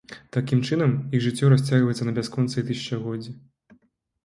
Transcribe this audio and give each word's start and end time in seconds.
Такім 0.35 0.63
чынам, 0.67 0.95
іх 1.17 1.21
жыццё 1.25 1.51
расцягваецца 1.55 2.03
на 2.09 2.15
бясконцыя 2.21 2.67
тысячагоддзі. 2.73 3.31